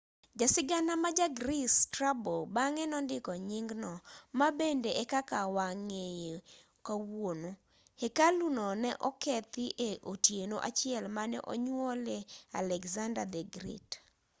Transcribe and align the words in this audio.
jasigana 0.39 0.93
ma 1.03 1.09
ja 1.17 1.27
greece 1.37 1.75
strabo 1.83 2.35
bang'e 2.55 2.83
nondiko 2.91 3.31
nyingno 3.49 3.93
ma 4.39 4.47
bende 4.57 4.91
e 5.03 5.05
kaka 5.13 5.39
wang'eye 5.55 6.33
kawuono 6.85 7.49
hekalu 8.01 8.45
no 8.57 8.65
ne 8.83 8.91
okethi 9.09 9.65
e 9.87 9.89
otieno 10.11 10.57
achiel 10.69 11.05
mane 11.17 11.37
onyuolie 11.53 12.19
alexander 12.59 13.25
the 13.33 13.41
great 13.55 13.89